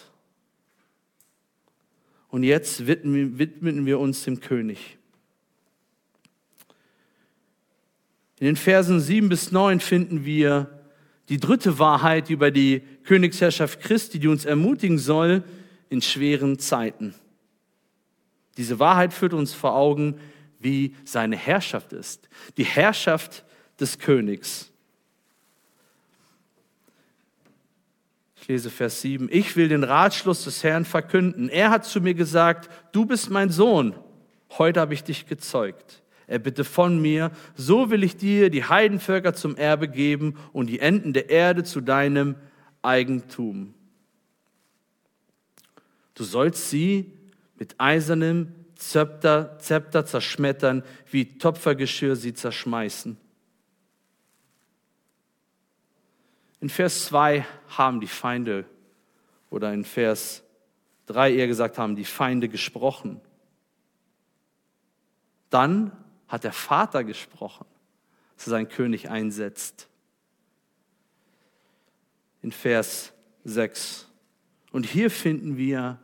[2.29, 4.99] Und jetzt widmen wir uns dem König.
[8.39, 10.81] In den Versen 7 bis 9 finden wir
[11.29, 15.45] die dritte Wahrheit über die Königsherrschaft Christi, die uns ermutigen soll
[15.89, 17.15] in schweren Zeiten.
[18.57, 20.19] Diese Wahrheit führt uns vor Augen,
[20.61, 22.29] wie seine Herrschaft ist.
[22.57, 23.45] Die Herrschaft
[23.81, 24.71] des Königs.
[28.41, 29.29] Ich lese Vers 7.
[29.31, 31.49] Ich will den Ratschluss des Herrn verkünden.
[31.49, 33.95] Er hat zu mir gesagt, du bist mein Sohn.
[34.59, 36.03] Heute habe ich dich gezeugt.
[36.27, 40.79] Er bitte von mir, so will ich dir die Heidenvölker zum Erbe geben und die
[40.79, 42.37] Enden der Erde zu deinem
[42.83, 43.75] Eigentum.
[46.15, 47.13] Du sollst sie
[47.59, 53.19] mit eisernem Zepter, Zepter zerschmettern, wie Topfergeschirr sie zerschmeißen.
[56.61, 58.65] In Vers 2 haben die Feinde,
[59.51, 60.43] oder in Vers
[61.07, 63.21] 3 eher gesagt, haben die Feinde gesprochen.
[65.51, 65.93] Dann
[66.27, 67.67] hat der Vater gesprochen,
[68.37, 69.89] dass er seinen König einsetzt.
[72.41, 73.13] In Vers
[73.45, 74.09] 6.
[74.73, 75.99] Und hier finden wir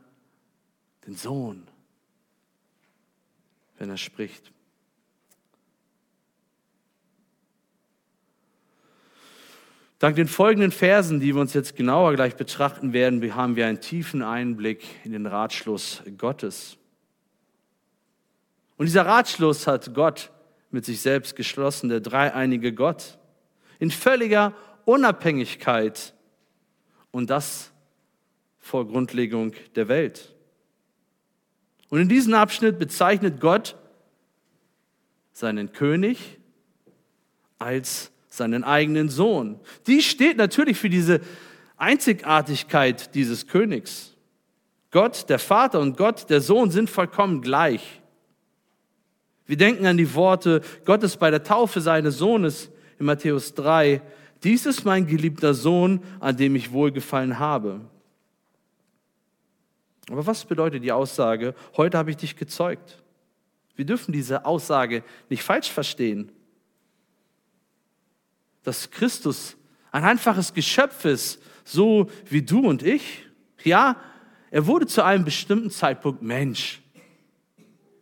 [1.06, 1.66] den Sohn,
[3.78, 4.52] wenn er spricht.
[9.98, 13.80] Dank den folgenden Versen, die wir uns jetzt genauer gleich betrachten werden, haben wir einen
[13.80, 16.76] tiefen Einblick in den Ratschluss Gottes.
[18.76, 20.30] Und dieser Ratschluss hat Gott
[20.70, 23.18] mit sich selbst geschlossen, der dreieinige Gott,
[23.78, 24.52] in völliger
[24.84, 26.12] Unabhängigkeit
[27.10, 27.72] und das
[28.58, 30.35] vor Grundlegung der Welt.
[31.88, 33.76] Und in diesem Abschnitt bezeichnet Gott
[35.32, 36.38] seinen König
[37.58, 39.60] als seinen eigenen Sohn.
[39.86, 41.20] Die steht natürlich für diese
[41.76, 44.14] Einzigartigkeit dieses Königs.
[44.90, 48.00] Gott, der Vater und Gott, der Sohn sind vollkommen gleich.
[49.46, 54.00] Wir denken an die Worte Gottes bei der Taufe seines Sohnes in Matthäus 3.
[54.42, 57.80] Dies ist mein geliebter Sohn, an dem ich wohlgefallen habe.
[60.10, 63.02] Aber was bedeutet die Aussage, heute habe ich dich gezeugt?
[63.74, 66.32] Wir dürfen diese Aussage nicht falsch verstehen
[68.66, 69.56] dass Christus
[69.92, 73.24] ein einfaches Geschöpf ist, so wie du und ich.
[73.62, 73.96] Ja,
[74.50, 76.82] er wurde zu einem bestimmten Zeitpunkt Mensch.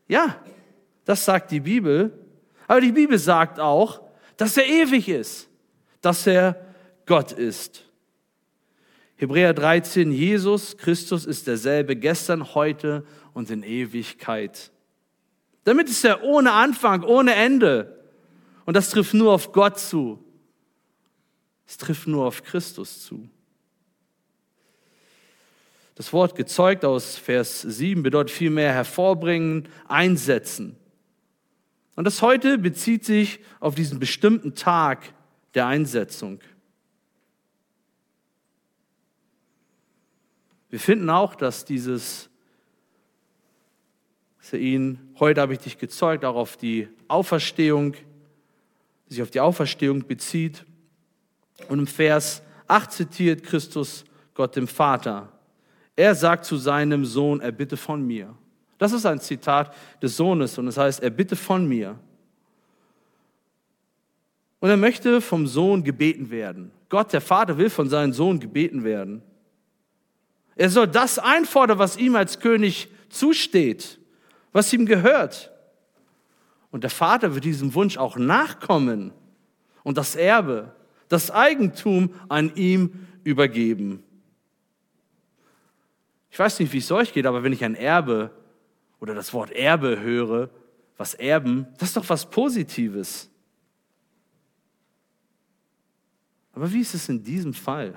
[0.08, 0.36] Ja,
[1.04, 2.18] das sagt die Bibel.
[2.66, 4.00] Aber die Bibel sagt auch,
[4.38, 5.50] dass er ewig ist,
[6.00, 6.64] dass er
[7.04, 7.83] Gott ist.
[9.16, 14.72] Hebräer 13, Jesus Christus ist derselbe gestern, heute und in Ewigkeit.
[15.64, 18.04] Damit ist er ohne Anfang, ohne Ende.
[18.64, 20.22] Und das trifft nur auf Gott zu.
[21.66, 23.28] Es trifft nur auf Christus zu.
[25.94, 30.76] Das Wort gezeugt aus Vers 7 bedeutet vielmehr hervorbringen, einsetzen.
[31.94, 35.14] Und das heute bezieht sich auf diesen bestimmten Tag
[35.54, 36.40] der Einsetzung.
[40.74, 42.28] Wir finden auch, dass dieses,
[44.40, 47.94] dass er ihn, heute habe ich dich gezeugt, auch auf die Auferstehung,
[49.06, 50.64] sich auf die Auferstehung bezieht.
[51.68, 55.28] Und im Vers 8 zitiert Christus Gott dem Vater.
[55.94, 58.34] Er sagt zu seinem Sohn, er bitte von mir.
[58.76, 62.00] Das ist ein Zitat des Sohnes und es das heißt, er bitte von mir.
[64.58, 66.72] Und er möchte vom Sohn gebeten werden.
[66.88, 69.22] Gott, der Vater, will von seinem Sohn gebeten werden.
[70.56, 73.98] Er soll das einfordern, was ihm als König zusteht,
[74.52, 75.50] was ihm gehört.
[76.70, 79.12] Und der Vater wird diesem Wunsch auch nachkommen
[79.82, 80.74] und das Erbe
[81.08, 84.02] das Eigentum an ihm übergeben.
[86.30, 88.30] Ich weiß nicht, wie es euch geht, aber wenn ich ein Erbe
[88.98, 90.50] oder das Wort Erbe höre,
[90.96, 93.30] was erben, das ist doch was Positives.
[96.52, 97.94] Aber wie ist es in diesem Fall?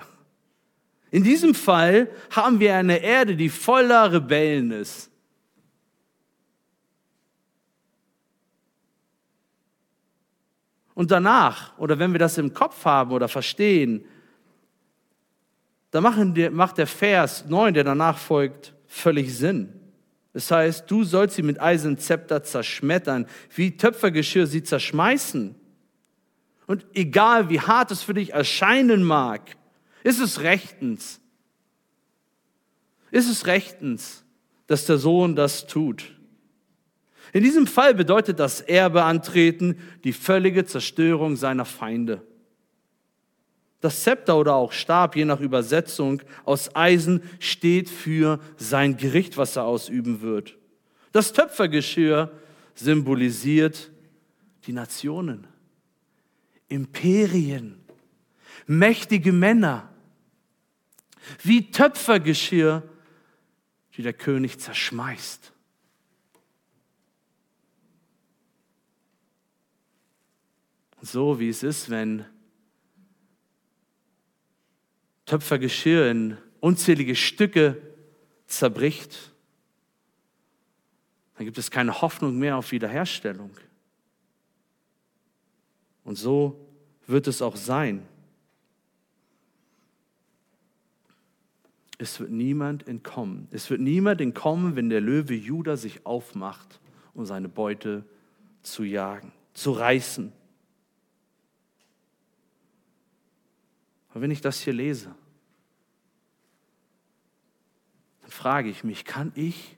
[1.10, 5.10] In diesem Fall haben wir eine Erde, die voller Rebellen ist.
[10.94, 14.04] Und danach, oder wenn wir das im Kopf haben oder verstehen,
[15.92, 16.02] dann
[16.52, 19.72] macht der Vers 9, der danach folgt, völlig Sinn.
[20.32, 25.54] Das heißt, du sollst sie mit Eisenzepter zerschmettern, wie Töpfergeschirr sie zerschmeißen.
[26.66, 29.56] Und egal wie hart es für dich erscheinen mag,
[30.08, 31.20] ist es rechtens.
[33.10, 34.24] Ist es rechtens,
[34.66, 36.16] dass der Sohn das tut.
[37.34, 42.22] In diesem Fall bedeutet das Erbe antreten die völlige Zerstörung seiner Feinde.
[43.80, 49.56] Das Zepter oder auch Stab, je nach Übersetzung, aus Eisen steht für sein Gericht, was
[49.56, 50.56] er ausüben wird.
[51.12, 52.32] Das Töpfergeschirr
[52.74, 53.90] symbolisiert
[54.64, 55.46] die Nationen,
[56.68, 57.78] Imperien,
[58.66, 59.90] mächtige Männer,
[61.42, 62.82] wie Töpfergeschirr,
[63.96, 65.52] die der König zerschmeißt.
[71.00, 72.24] So wie es ist, wenn
[75.26, 77.80] Töpfergeschirr in unzählige Stücke
[78.46, 79.32] zerbricht,
[81.34, 83.50] dann gibt es keine Hoffnung mehr auf Wiederherstellung.
[86.02, 86.68] Und so
[87.06, 88.06] wird es auch sein.
[91.98, 93.48] Es wird niemand entkommen.
[93.50, 96.80] Es wird niemand entkommen, wenn der Löwe Judah sich aufmacht,
[97.12, 98.04] um seine Beute
[98.62, 100.32] zu jagen, zu reißen.
[104.10, 105.14] Aber wenn ich das hier lese,
[108.22, 109.76] dann frage ich mich, kann ich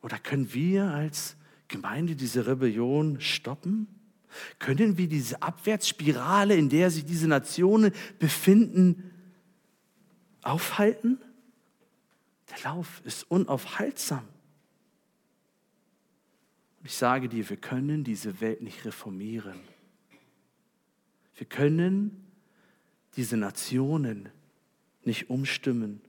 [0.00, 1.36] oder können wir als
[1.68, 3.86] Gemeinde diese Rebellion stoppen?
[4.58, 9.10] Können wir diese Abwärtsspirale, in der sich diese Nationen befinden,
[10.42, 11.18] aufhalten?
[12.54, 14.24] Der Lauf ist unaufhaltsam.
[16.78, 19.58] Und ich sage dir, wir können diese Welt nicht reformieren.
[21.36, 22.26] Wir können
[23.16, 24.28] diese Nationen
[25.02, 26.00] nicht umstimmen.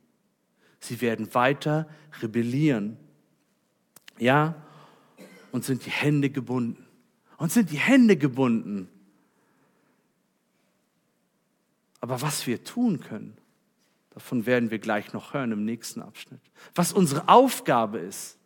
[0.80, 1.90] Sie werden weiter
[2.22, 2.98] rebellieren.
[4.20, 4.62] Ja,
[5.52, 6.86] und sind die Hände gebunden.
[7.38, 8.88] Und sind die Hände gebunden.
[12.02, 13.38] Aber was wir tun können,
[14.16, 16.40] davon werden wir gleich noch hören im nächsten Abschnitt.
[16.74, 18.40] Was unsere Aufgabe ist.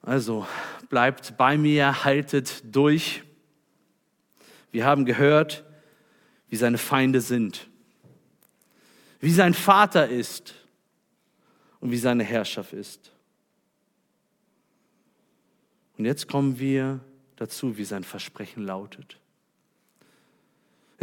[0.00, 0.46] Also
[0.88, 3.22] bleibt bei mir, haltet durch.
[4.72, 5.64] Wir haben gehört,
[6.48, 7.68] wie seine Feinde sind,
[9.20, 10.54] wie sein Vater ist
[11.80, 13.12] und wie seine Herrschaft ist.
[15.98, 17.00] Und jetzt kommen wir
[17.36, 19.18] dazu, wie sein Versprechen lautet.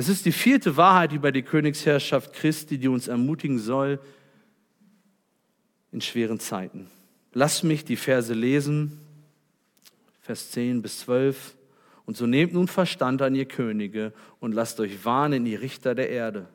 [0.01, 3.99] Es ist die vierte Wahrheit über die Königsherrschaft Christi, die uns ermutigen soll
[5.91, 6.87] in schweren Zeiten.
[7.33, 8.99] Lass mich die Verse lesen,
[10.21, 11.55] Vers 10 bis 12.
[12.07, 16.09] Und so nehmt nun Verstand an ihr Könige und lasst euch warnen, ihr Richter der
[16.09, 16.49] Erde.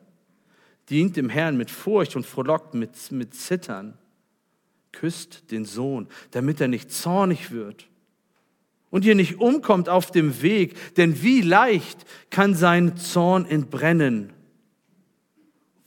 [0.89, 3.97] Dient dem Herrn mit Furcht und frohlockt mit, mit Zittern.
[4.91, 7.87] Küsst den Sohn, damit er nicht zornig wird
[8.89, 14.33] und ihr nicht umkommt auf dem Weg, denn wie leicht kann sein Zorn entbrennen.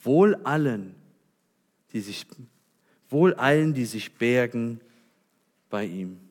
[0.03, 0.95] Wohl allen,
[1.93, 2.27] die sich,
[3.09, 4.81] wohl allen, die sich bergen
[5.69, 6.31] bei ihm.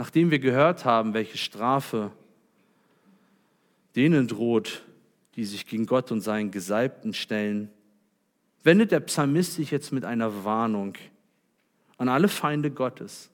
[0.00, 2.10] nachdem wir gehört haben, welche Strafe
[3.96, 4.82] denen droht,
[5.36, 7.70] die sich gegen Gott und seinen Gesalbten stellen,
[8.62, 10.94] wendet der Psalmist sich jetzt mit einer Warnung
[12.00, 13.30] an alle Feinde Gottes.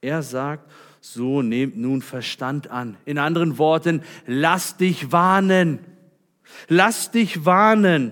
[0.00, 0.68] Er sagt,
[1.00, 2.96] so nehmt nun Verstand an.
[3.04, 5.78] In anderen Worten, lass dich warnen.
[6.66, 8.10] Lass dich warnen.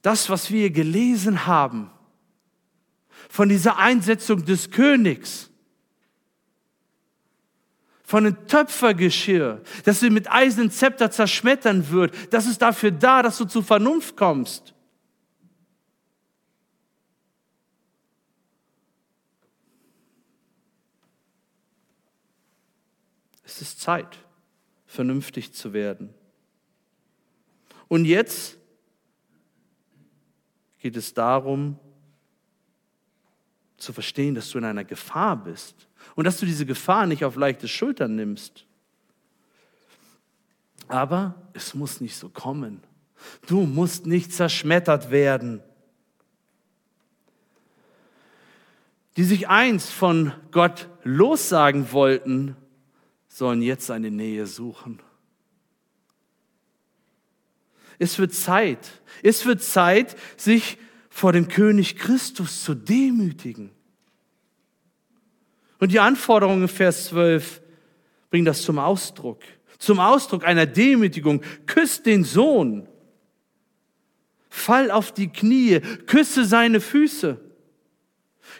[0.00, 1.90] Das, was wir gelesen haben,
[3.28, 5.50] von dieser Einsetzung des Königs,
[8.04, 12.14] von dem Töpfergeschirr, das du mit eisernen Zepter zerschmettern wird.
[12.32, 14.73] Das ist dafür da, dass du zur Vernunft kommst.
[23.54, 24.18] Es ist Zeit,
[24.84, 26.12] vernünftig zu werden.
[27.86, 28.58] Und jetzt
[30.80, 31.78] geht es darum,
[33.76, 35.86] zu verstehen, dass du in einer Gefahr bist
[36.16, 38.66] und dass du diese Gefahr nicht auf leichte Schultern nimmst.
[40.88, 42.82] Aber es muss nicht so kommen.
[43.46, 45.62] Du musst nicht zerschmettert werden.
[49.16, 52.56] Die sich einst von Gott lossagen wollten,
[53.34, 55.00] sollen jetzt seine Nähe suchen.
[57.98, 59.02] Es wird Zeit.
[59.24, 60.78] Es wird Zeit, sich
[61.10, 63.72] vor dem König Christus zu demütigen.
[65.80, 67.60] Und die Anforderungen in Vers 12
[68.30, 69.42] bringen das zum Ausdruck.
[69.78, 71.42] Zum Ausdruck einer Demütigung.
[71.66, 72.88] Küsst den Sohn.
[74.48, 75.80] Fall auf die Knie.
[76.06, 77.40] Küsse seine Füße.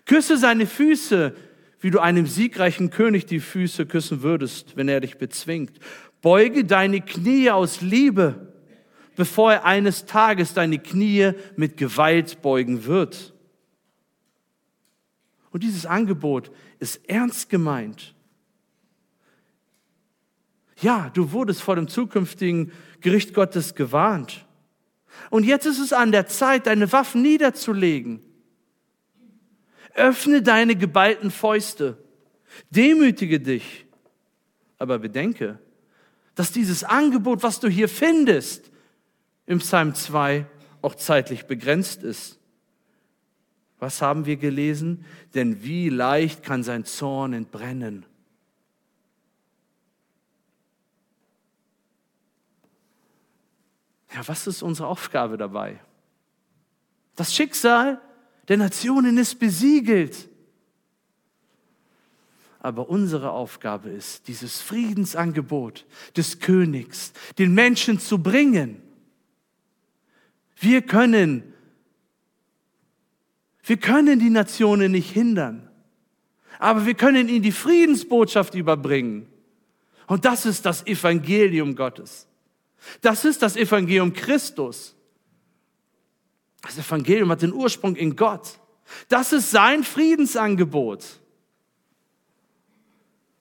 [0.05, 1.37] Küsse seine Füße,
[1.85, 5.79] wie du einem siegreichen König die Füße küssen würdest, wenn er dich bezwingt.
[6.23, 8.55] Beuge deine Knie aus Liebe
[9.17, 13.33] bevor er eines Tages deine Knie mit Gewalt beugen wird.
[15.51, 18.15] Und dieses Angebot ist ernst gemeint.
[20.81, 24.47] Ja, du wurdest vor dem zukünftigen Gericht Gottes gewarnt.
[25.31, 28.21] Und jetzt ist es an der Zeit, deine Waffen niederzulegen.
[29.95, 31.97] Öffne deine geballten Fäuste.
[32.71, 33.87] Demütige dich.
[34.79, 35.59] Aber bedenke,
[36.35, 38.71] dass dieses Angebot, was du hier findest,
[39.47, 40.47] im Psalm 2
[40.83, 42.39] auch zeitlich begrenzt ist.
[43.79, 45.05] Was haben wir gelesen?
[45.35, 48.07] Denn wie leicht kann sein Zorn entbrennen.
[54.15, 55.81] Ja, was ist unsere Aufgabe dabei?
[57.17, 58.01] Das Schicksal
[58.49, 60.29] der Nationen ist besiegelt.
[62.61, 65.85] Aber unsere Aufgabe ist, dieses Friedensangebot
[66.17, 68.81] des Königs den Menschen zu bringen.
[70.57, 71.43] Wir können,
[73.65, 75.69] wir können die Nationen nicht hindern,
[76.59, 79.27] aber wir können ihnen die Friedensbotschaft überbringen.
[80.07, 82.27] Und das ist das Evangelium Gottes.
[83.01, 84.95] Das ist das Evangelium Christus.
[86.65, 88.59] Das Evangelium hat den Ursprung in Gott.
[89.09, 91.21] Das ist sein Friedensangebot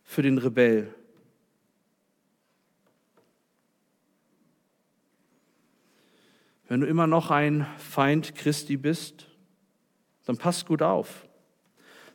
[0.04, 0.94] für den Rebell.
[6.68, 9.28] Wenn du immer noch ein Feind Christi bist,
[10.26, 11.28] dann pass gut auf.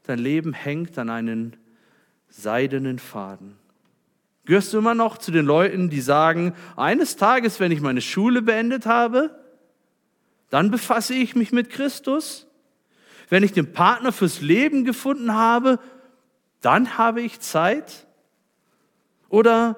[0.05, 1.57] Dein Leben hängt an einen
[2.29, 3.57] seidenen Faden.
[4.47, 8.41] Gehörst du immer noch zu den Leuten, die sagen, eines Tages, wenn ich meine Schule
[8.41, 9.39] beendet habe,
[10.51, 12.47] dann befasse ich mich mit Christus?
[13.29, 15.79] Wenn ich den Partner fürs Leben gefunden habe,
[16.61, 18.07] dann habe ich Zeit?
[19.29, 19.77] Oder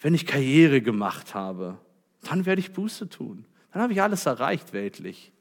[0.00, 1.78] wenn ich Karriere gemacht habe,
[2.22, 3.44] dann werde ich Buße tun.
[3.72, 5.32] Dann habe ich alles erreicht weltlich.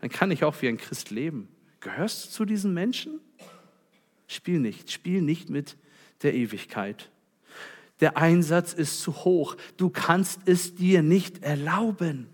[0.00, 1.48] Dann kann ich auch wie ein Christ leben.
[1.80, 3.20] Gehörst du zu diesen Menschen?
[4.26, 5.76] Spiel nicht, spiel nicht mit
[6.22, 7.10] der Ewigkeit.
[8.00, 9.56] Der Einsatz ist zu hoch.
[9.76, 12.28] Du kannst es dir nicht erlauben.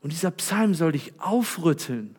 [0.00, 2.16] Und dieser Psalm soll dich aufrütteln.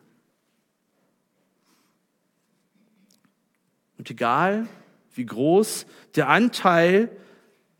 [3.98, 4.68] Und egal,
[5.14, 7.10] wie groß der Anteil,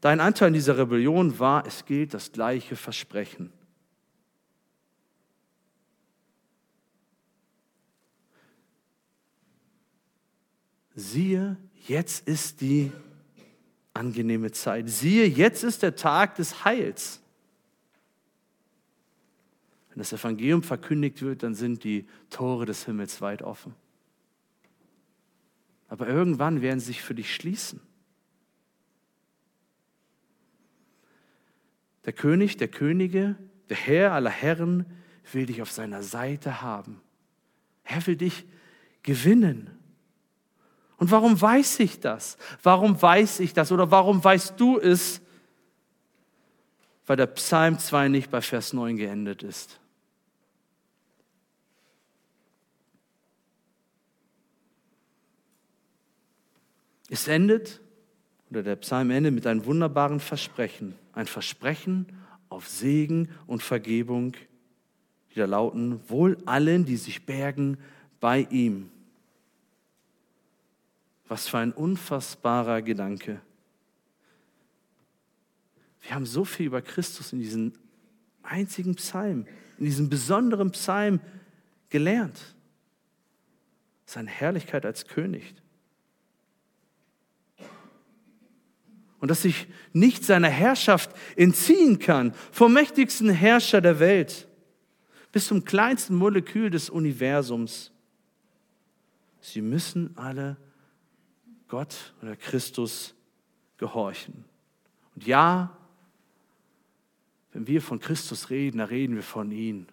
[0.00, 3.52] dein Anteil in dieser Rebellion war, es gilt das gleiche Versprechen.
[10.94, 12.92] Siehe, jetzt ist die
[13.94, 14.90] angenehme Zeit.
[14.90, 17.21] Siehe, jetzt ist der Tag des Heils.
[19.92, 23.74] Wenn das Evangelium verkündigt wird, dann sind die Tore des Himmels weit offen.
[25.88, 27.78] Aber irgendwann werden sie sich für dich schließen.
[32.06, 33.36] Der König der Könige,
[33.68, 34.86] der Herr aller Herren
[35.30, 37.02] will dich auf seiner Seite haben.
[37.84, 38.46] Er will dich
[39.02, 39.70] gewinnen.
[40.96, 42.38] Und warum weiß ich das?
[42.62, 43.70] Warum weiß ich das?
[43.70, 45.20] Oder warum weißt du es?
[47.04, 49.81] Weil der Psalm 2 nicht bei Vers 9 geendet ist.
[57.12, 57.82] Es endet,
[58.48, 60.94] oder der Psalm endet mit einem wunderbaren Versprechen.
[61.12, 62.06] Ein Versprechen
[62.48, 64.32] auf Segen und Vergebung,
[65.30, 67.76] die da lauten, wohl allen, die sich bergen
[68.18, 68.88] bei ihm.
[71.28, 73.42] Was für ein unfassbarer Gedanke.
[76.00, 77.74] Wir haben so viel über Christus in diesem
[78.42, 79.44] einzigen Psalm,
[79.76, 81.20] in diesem besonderen Psalm
[81.90, 82.54] gelernt.
[84.06, 85.54] Seine Herrlichkeit als König.
[89.22, 94.48] Und dass sich nicht seiner Herrschaft entziehen kann, vom mächtigsten Herrscher der Welt
[95.30, 97.92] bis zum kleinsten Molekül des Universums.
[99.40, 100.56] Sie müssen alle
[101.68, 103.14] Gott oder Christus
[103.76, 104.44] gehorchen.
[105.14, 105.78] Und ja,
[107.52, 109.86] wenn wir von Christus reden, dann reden wir von ihm,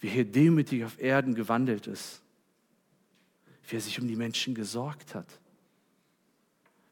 [0.00, 2.20] wie er demütig auf Erden gewandelt ist,
[3.66, 5.40] wie er sich um die Menschen gesorgt hat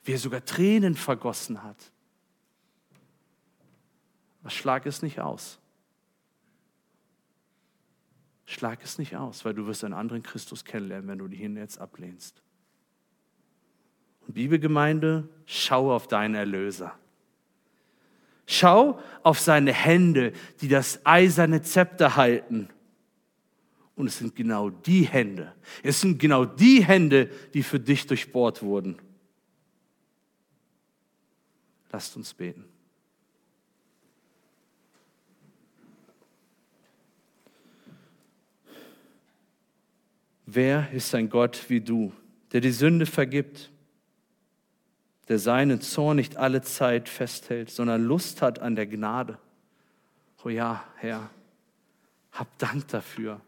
[0.07, 1.93] wie er sogar Tränen vergossen hat.
[4.41, 5.59] Aber schlag es nicht aus.
[8.45, 11.79] Schlag es nicht aus, weil du wirst einen anderen Christus kennenlernen, wenn du ihn jetzt
[11.81, 12.41] ablehnst.
[14.27, 16.97] Und Bibelgemeinde, schau auf deinen Erlöser.
[18.47, 22.69] Schau auf seine Hände, die das eiserne Zepter halten.
[23.97, 25.53] Und es sind genau die Hände,
[25.83, 28.99] es sind genau die Hände, die für dich durchbohrt wurden.
[31.97, 32.67] Lasst uns beten.
[40.57, 42.13] wer ist ein Gott wie du,
[42.53, 43.71] der die Sünde vergibt,
[45.29, 49.39] der seinen Zorn nicht alle Zeit festhält, sondern Lust hat an der Gnade.
[50.45, 51.31] Oh ja, Herr,
[52.33, 53.41] hab Dank dafür.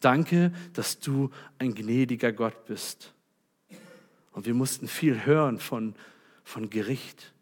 [0.00, 3.14] Danke, dass du ein gnädiger Gott bist.
[4.32, 5.94] Und wir mussten viel hören von,
[6.44, 7.32] von Gericht,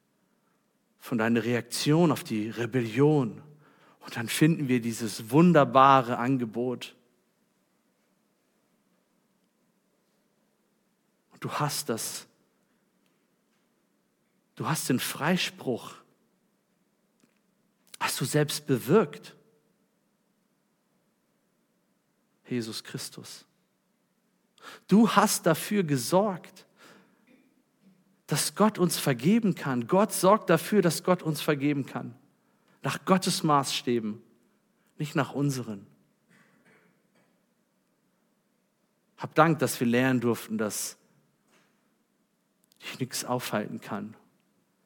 [1.04, 3.42] von deiner Reaktion auf die Rebellion.
[4.00, 6.96] Und dann finden wir dieses wunderbare Angebot.
[11.30, 12.26] Und du hast das.
[14.54, 15.92] Du hast den Freispruch.
[18.00, 19.36] Hast du selbst bewirkt.
[22.48, 23.44] Jesus Christus.
[24.88, 26.64] Du hast dafür gesorgt,
[28.26, 29.86] dass Gott uns vergeben kann.
[29.86, 32.14] Gott sorgt dafür, dass Gott uns vergeben kann.
[32.82, 34.22] Nach Gottes Maßstäben,
[34.98, 35.86] nicht nach unseren.
[39.16, 40.96] Hab Dank, dass wir lernen durften, dass
[42.82, 44.14] dich nichts aufhalten kann.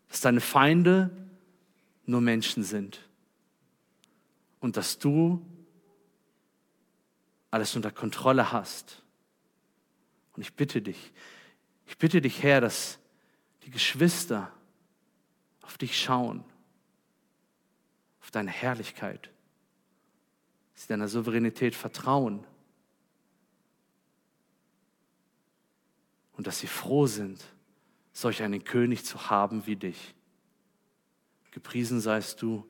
[0.08, 1.10] Dass deine Feinde
[2.06, 3.00] nur Menschen sind.
[4.60, 5.44] Und dass du
[7.50, 9.02] alles unter Kontrolle hast.
[10.34, 11.12] Und ich bitte dich,
[11.86, 12.97] ich bitte dich, Herr, dass
[13.68, 14.50] die Geschwister
[15.60, 16.42] auf dich schauen,
[18.22, 19.28] auf deine Herrlichkeit,
[20.72, 22.46] sie deiner Souveränität vertrauen
[26.32, 27.44] und dass sie froh sind,
[28.14, 30.14] solch einen König zu haben wie dich.
[31.50, 32.66] Gepriesen seist du.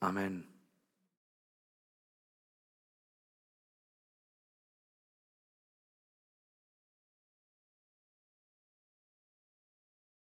[0.00, 0.51] Amen.